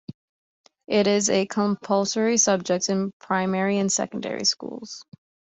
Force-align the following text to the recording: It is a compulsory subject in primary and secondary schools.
It 0.87 1.05
is 1.05 1.29
a 1.29 1.45
compulsory 1.45 2.37
subject 2.39 2.89
in 2.89 3.11
primary 3.19 3.77
and 3.77 3.91
secondary 3.91 4.45
schools. 4.45 5.05